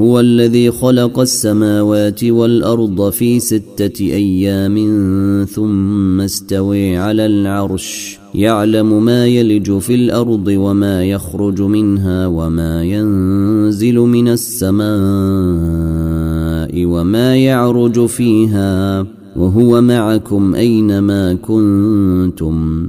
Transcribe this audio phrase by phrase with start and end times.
[0.00, 4.76] هو الذي خلق السماوات والارض في سته ايام
[5.50, 14.28] ثم استوي على العرش يعلم ما يلج في الارض وما يخرج منها وما ينزل من
[14.28, 14.88] السماء
[16.84, 19.06] وما يعرج فيها
[19.36, 22.88] وهو معكم اينما كنتم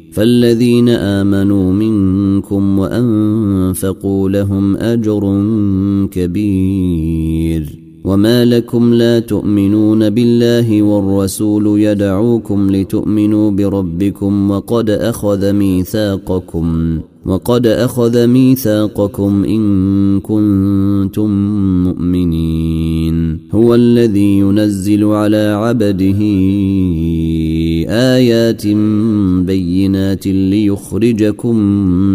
[0.11, 5.39] فالذين امنوا منكم وانفقوا لهم اجر
[6.11, 18.27] كبير وما لكم لا تؤمنون بالله والرسول يدعوكم لتؤمنوا بربكم وقد اخذ ميثاقكم وقد اخذ
[18.27, 19.61] ميثاقكم ان
[20.19, 21.29] كنتم
[21.83, 26.15] مؤمنين هو الذي ينزل على عبده
[27.91, 28.67] بايات
[29.47, 31.55] بينات ليخرجكم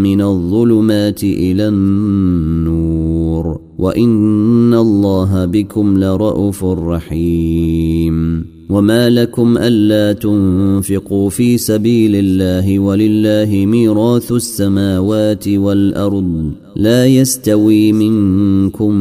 [0.02, 12.10] من الظلمات الى النور وان الله بكم لرؤوف رحيم وما لكم الا تنفقوا في سبيل
[12.14, 18.94] الله ولله ميراث السماوات والارض لا يستوي منكم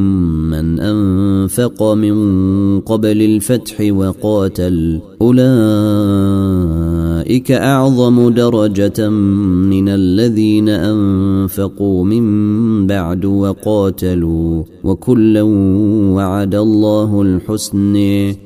[0.50, 2.16] من انفق من
[2.80, 15.42] قبل الفتح وقاتل اولئك اعظم درجه من الذين انفقوا من بعد وقاتلوا وكلا
[16.12, 17.96] وعد الله الحسن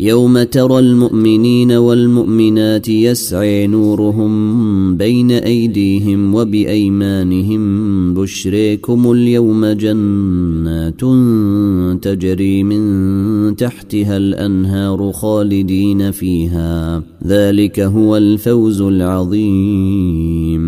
[0.00, 11.00] يوم ترى المؤمنين والمؤمنات يسعي نورهم بين ايديهم وبايمانهم بشريكم اليوم جنات
[12.04, 20.67] تجري من تحتها الانهار خالدين فيها ذلك هو الفوز العظيم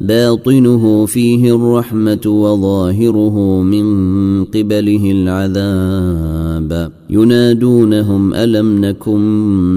[0.00, 3.86] باطنه فيه الرحمه وظاهره من
[4.44, 9.18] قبله العذاب ينادونهم الم نكن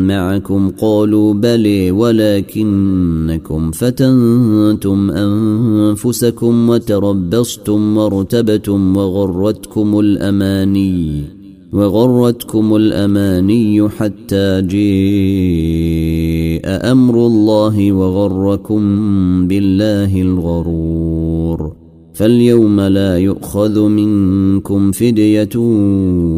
[0.08, 11.22] معكم قالوا بلي ولكنكم فتنتم انفسكم وتربصتم وارتبتم وغرتكم الاماني
[11.74, 14.80] وغرتكم الاماني حتى جئ
[16.66, 18.82] امر الله وغركم
[19.48, 21.74] بالله الغرور
[22.14, 25.58] فاليوم لا يؤخذ منكم فديه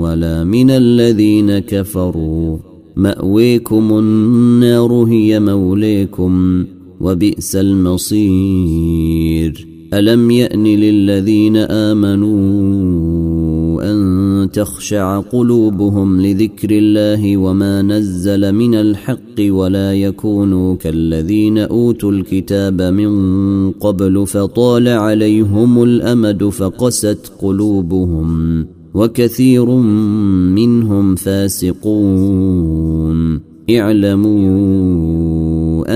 [0.02, 2.58] ولا من الذين كفروا
[2.96, 6.64] ماويكم النار هي موليكم
[7.02, 13.11] وبئس المصير الم يان للذين امنوا
[14.54, 23.12] تخشع قلوبهم لذكر الله وما نزل من الحق ولا يكونوا كالذين اوتوا الكتاب من
[23.72, 29.66] قبل فطال عليهم الامد فقست قلوبهم وكثير
[30.56, 33.40] منهم فاسقون
[33.78, 34.72] اعلموا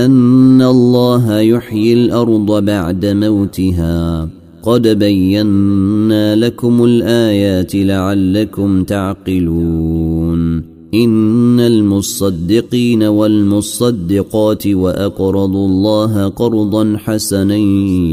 [0.04, 4.28] ان الله يحيي الارض بعد موتها
[4.66, 10.62] قد بينا لكم الايات لعلكم تعقلون
[10.94, 17.56] ان المصدقين والمصدقات واقرضوا الله قرضا حسنا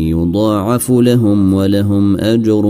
[0.07, 2.61] يضاعف لهم ولهم اجر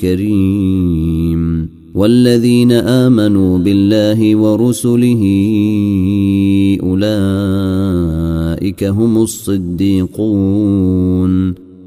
[0.00, 5.22] كريم والذين امنوا بالله ورسله
[6.82, 11.61] اولئك هم الصديقون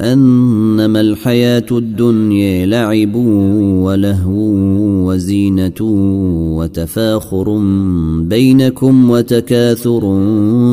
[0.00, 4.42] انما الحياه الدنيا لعب ولهو
[5.10, 5.72] وزينه
[6.56, 7.58] وتفاخر
[8.18, 10.00] بينكم وتكاثر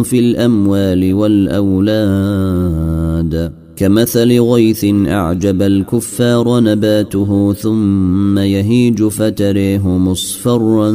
[0.04, 10.90] في الاموال والاولاد كمثل غيث اعجب الكفار نباته ثم يهيج فتريه مصفرا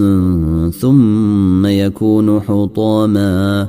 [0.80, 3.68] ثم يكون حطاما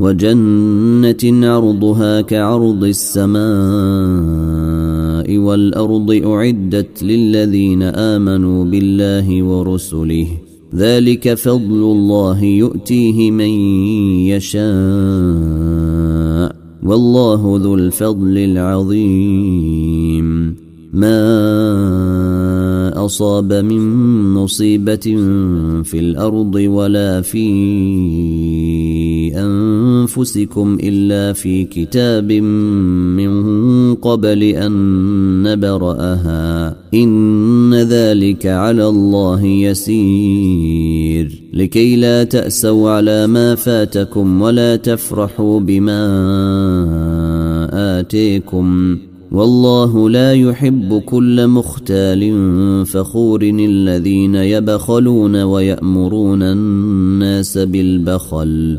[0.00, 10.26] وجنة عرضها كعرض السماء والأرض أعدت للذين آمنوا بالله ورسله
[10.74, 13.50] ذلك فضل الله يؤتيه من
[14.30, 14.60] يشاء
[16.82, 20.54] والله ذو الفضل العظيم
[20.92, 21.40] ما
[23.04, 23.80] أصاب من
[24.34, 25.16] مصيبة
[25.82, 27.50] في الأرض ولا في
[29.36, 29.69] أن
[30.00, 34.72] أنفسكم إلا في كتاب من قبل أن
[35.42, 46.06] نبرأها إن ذلك على الله يسير لكي لا تأسوا على ما فاتكم ولا تفرحوا بما
[47.72, 48.96] آتيكم
[49.32, 52.32] والله لا يحب كل مختال
[52.86, 58.78] فخور الذين يبخلون ويأمرون الناس بالبخل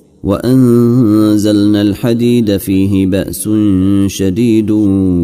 [0.23, 3.49] وانزلنا الحديد فيه باس
[4.07, 4.71] شديد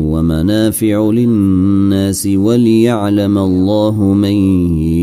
[0.07, 4.35] ومنافع للناس وليعلم الله من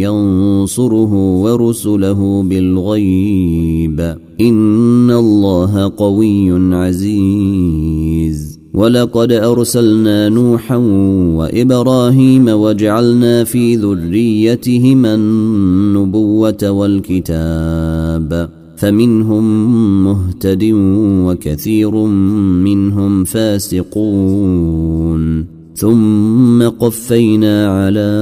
[0.01, 1.13] ينصره
[1.43, 10.77] ورسله بالغيب ان الله قوي عزيز ولقد ارسلنا نوحا
[11.37, 19.45] وابراهيم وجعلنا في ذريتهما النبوه والكتاب فمنهم
[20.05, 20.71] مهتد
[21.25, 21.91] وكثير
[22.65, 28.21] منهم فاسقون ثم قفينا على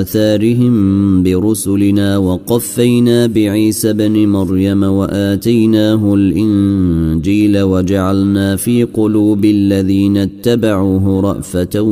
[0.00, 11.82] آثارهم برسلنا وقفينا بعيسى بن مريم وآتيناه الإنجيل وجعلنا في قلوب الذين اتبعوه رأفة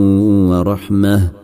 [0.51, 1.44] ورحمةً